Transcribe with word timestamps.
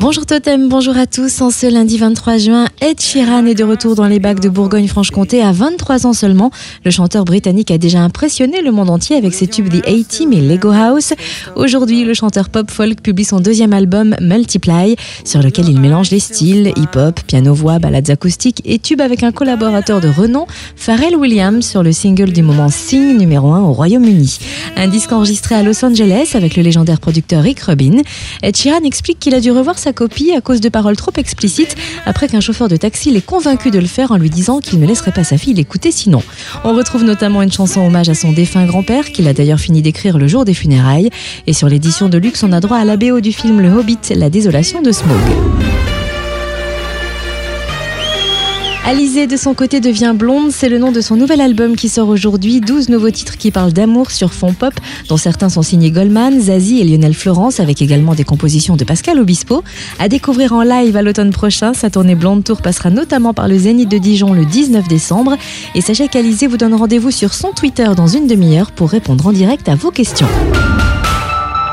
Bonjour 0.00 0.26
Totem, 0.26 0.68
bonjour 0.68 0.96
à 0.96 1.06
tous. 1.06 1.40
En 1.40 1.50
ce 1.50 1.72
lundi 1.72 1.98
23 1.98 2.38
juin, 2.38 2.66
Ed 2.80 3.00
Sheeran 3.00 3.46
est 3.46 3.54
de 3.54 3.62
retour 3.62 3.94
dans 3.94 4.08
les 4.08 4.18
bacs 4.18 4.40
de 4.40 4.48
Bourgogne-Franche-Comté 4.48 5.40
à 5.40 5.52
23 5.52 6.08
ans 6.08 6.12
seulement. 6.12 6.50
Le 6.84 6.90
chanteur 6.90 7.24
britannique 7.24 7.70
a 7.70 7.78
déjà 7.78 8.00
impressionné 8.00 8.60
le 8.60 8.72
monde 8.72 8.90
entier 8.90 9.14
avec 9.14 9.34
ses 9.34 9.46
tubes 9.46 9.68
The 9.68 9.86
A-Team 9.86 10.32
et 10.32 10.40
Lego 10.40 10.72
House. 10.72 11.12
Aujourd'hui, 11.54 12.02
le 12.02 12.12
chanteur 12.12 12.48
pop-folk 12.48 13.00
publie 13.02 13.24
son 13.24 13.38
deuxième 13.38 13.72
album 13.72 14.16
Multiply, 14.20 14.96
sur 15.24 15.42
lequel 15.44 15.68
il 15.68 15.78
mélange 15.78 16.10
les 16.10 16.18
styles 16.18 16.72
hip-hop, 16.76 17.20
piano-voix, 17.24 17.78
ballades 17.78 18.10
acoustiques 18.10 18.62
et 18.64 18.80
tubes 18.80 19.00
avec 19.00 19.22
un 19.22 19.30
collaborateur 19.30 20.00
de 20.00 20.08
renom, 20.08 20.46
Pharrell 20.74 21.14
Williams, 21.14 21.64
sur 21.64 21.84
le 21.84 21.92
single 21.92 22.32
du 22.32 22.42
moment 22.42 22.68
Sing 22.68 23.16
numéro 23.16 23.52
1 23.52 23.60
au 23.60 23.72
Royaume-Uni. 23.72 24.38
Un 24.76 24.88
disque 24.88 25.12
enregistré 25.12 25.54
à 25.54 25.62
Los 25.62 25.84
Angeles 25.84 26.32
avec 26.34 26.56
le 26.56 26.64
légendaire 26.64 26.79
producteur 27.00 27.42
Rick 27.42 27.60
Rubin. 27.60 28.02
Ed 28.42 28.56
Sheeran 28.56 28.84
explique 28.84 29.18
qu'il 29.18 29.34
a 29.34 29.40
dû 29.40 29.50
revoir 29.50 29.78
sa 29.78 29.92
copie 29.92 30.32
à 30.32 30.40
cause 30.40 30.60
de 30.60 30.68
paroles 30.68 30.96
trop 30.96 31.12
explicites 31.16 31.76
après 32.06 32.28
qu'un 32.28 32.40
chauffeur 32.40 32.68
de 32.68 32.76
taxi 32.76 33.10
l'ait 33.10 33.20
convaincu 33.20 33.70
de 33.70 33.78
le 33.78 33.86
faire 33.86 34.12
en 34.12 34.16
lui 34.16 34.30
disant 34.30 34.60
qu'il 34.60 34.80
ne 34.80 34.86
laisserait 34.86 35.12
pas 35.12 35.24
sa 35.24 35.38
fille 35.38 35.54
l'écouter 35.54 35.90
sinon. 35.90 36.22
On 36.64 36.74
retrouve 36.74 37.04
notamment 37.04 37.42
une 37.42 37.52
chanson 37.52 37.80
hommage 37.80 38.08
à 38.08 38.14
son 38.14 38.32
défunt 38.32 38.66
grand-père 38.66 39.12
qu'il 39.12 39.28
a 39.28 39.32
d'ailleurs 39.32 39.60
fini 39.60 39.82
d'écrire 39.82 40.18
le 40.18 40.28
jour 40.28 40.44
des 40.44 40.54
funérailles. 40.54 41.10
Et 41.46 41.52
sur 41.52 41.68
l'édition 41.68 42.08
de 42.08 42.18
luxe, 42.18 42.42
on 42.42 42.52
a 42.52 42.60
droit 42.60 42.78
à 42.78 42.84
la 42.84 42.96
BO 42.96 43.20
du 43.20 43.32
film 43.32 43.60
Le 43.60 43.70
Hobbit, 43.70 43.98
La 44.14 44.30
désolation 44.30 44.82
de 44.82 44.92
Smaug. 44.92 45.89
Alizé 48.90 49.28
de 49.28 49.36
son 49.36 49.54
côté 49.54 49.78
devient 49.78 50.14
blonde, 50.16 50.50
c'est 50.50 50.68
le 50.68 50.80
nom 50.80 50.90
de 50.90 51.00
son 51.00 51.14
nouvel 51.14 51.40
album 51.40 51.76
qui 51.76 51.88
sort 51.88 52.08
aujourd'hui. 52.08 52.60
12 52.60 52.88
nouveaux 52.88 53.12
titres 53.12 53.36
qui 53.36 53.52
parlent 53.52 53.72
d'amour 53.72 54.10
sur 54.10 54.32
fond 54.32 54.52
pop, 54.52 54.74
dont 55.08 55.16
certains 55.16 55.48
sont 55.48 55.62
signés 55.62 55.92
Goldman, 55.92 56.40
Zazie 56.40 56.80
et 56.80 56.84
Lionel 56.84 57.14
Florence, 57.14 57.60
avec 57.60 57.82
également 57.82 58.16
des 58.16 58.24
compositions 58.24 58.74
de 58.74 58.82
Pascal 58.82 59.20
Obispo. 59.20 59.62
À 60.00 60.08
découvrir 60.08 60.54
en 60.54 60.64
live 60.64 60.96
à 60.96 61.02
l'automne 61.02 61.30
prochain, 61.30 61.72
sa 61.72 61.88
tournée 61.88 62.16
Blonde 62.16 62.42
Tour 62.42 62.62
passera 62.62 62.90
notamment 62.90 63.32
par 63.32 63.46
le 63.46 63.56
Zénith 63.58 63.88
de 63.88 63.98
Dijon 63.98 64.32
le 64.32 64.44
19 64.44 64.88
décembre. 64.88 65.36
Et 65.76 65.82
sachez 65.82 66.08
qu'Alizé 66.08 66.48
vous 66.48 66.56
donne 66.56 66.74
rendez-vous 66.74 67.12
sur 67.12 67.32
son 67.32 67.52
Twitter 67.52 67.86
dans 67.96 68.08
une 68.08 68.26
demi-heure 68.26 68.72
pour 68.72 68.90
répondre 68.90 69.24
en 69.24 69.32
direct 69.32 69.68
à 69.68 69.76
vos 69.76 69.92
questions. 69.92 70.26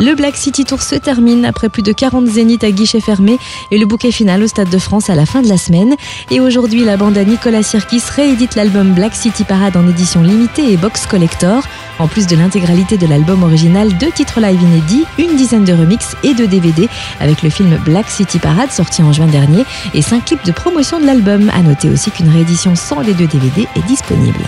Le 0.00 0.14
Black 0.14 0.36
City 0.36 0.64
Tour 0.64 0.82
se 0.82 0.96
termine 0.96 1.44
après 1.44 1.68
plus 1.68 1.82
de 1.82 1.92
40 1.92 2.26
zéniths 2.26 2.64
à 2.64 2.70
guichet 2.72 3.00
fermé 3.00 3.38
et 3.70 3.78
le 3.78 3.86
bouquet 3.86 4.10
final 4.10 4.42
au 4.42 4.46
Stade 4.48 4.68
de 4.68 4.78
France 4.78 5.08
à 5.08 5.14
la 5.14 5.24
fin 5.24 5.40
de 5.40 5.48
la 5.48 5.56
semaine. 5.56 5.94
Et 6.30 6.40
aujourd'hui, 6.40 6.84
la 6.84 6.96
bande 6.96 7.16
à 7.16 7.24
Nicolas 7.24 7.62
Sirkis 7.62 8.02
réédite 8.14 8.56
l'album 8.56 8.92
Black 8.92 9.14
City 9.14 9.44
Parade 9.44 9.76
en 9.76 9.88
édition 9.88 10.22
limitée 10.22 10.72
et 10.72 10.76
box 10.76 11.06
collector. 11.06 11.62
En 12.00 12.08
plus 12.08 12.26
de 12.26 12.34
l'intégralité 12.34 12.96
de 12.98 13.06
l'album 13.06 13.44
original, 13.44 13.96
deux 13.96 14.10
titres 14.10 14.40
live 14.40 14.60
inédits, 14.60 15.04
une 15.18 15.36
dizaine 15.36 15.64
de 15.64 15.72
remixes 15.72 16.16
et 16.24 16.34
de 16.34 16.44
DVD 16.44 16.88
avec 17.20 17.42
le 17.42 17.50
film 17.50 17.78
Black 17.84 18.10
City 18.10 18.40
Parade 18.40 18.72
sorti 18.72 19.02
en 19.02 19.12
juin 19.12 19.26
dernier 19.26 19.64
et 19.94 20.02
cinq 20.02 20.24
clips 20.24 20.44
de 20.44 20.52
promotion 20.52 20.98
de 20.98 21.06
l'album. 21.06 21.50
À 21.54 21.62
noter 21.62 21.88
aussi 21.88 22.10
qu'une 22.10 22.30
réédition 22.30 22.74
sans 22.74 23.00
les 23.00 23.14
deux 23.14 23.28
DVD 23.28 23.68
est 23.76 23.86
disponible. 23.86 24.44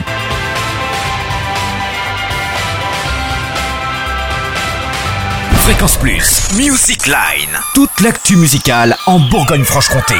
Fréquence 5.66 5.96
Plus, 5.96 6.42
Music 6.56 7.08
Line. 7.08 7.58
Toute 7.74 8.00
l'actu 8.00 8.36
musicale 8.36 8.96
en 9.06 9.18
Bourgogne-Franche-Comté. 9.18 10.14